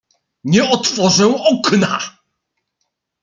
[0.43, 1.99] "Nie otworzę okna!"